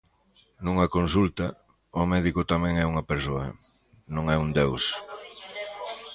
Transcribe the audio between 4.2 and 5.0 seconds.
é un Deus.